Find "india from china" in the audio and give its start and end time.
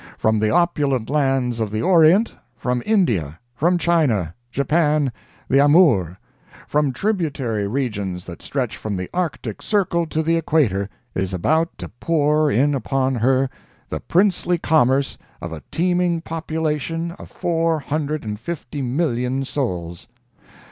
2.87-4.33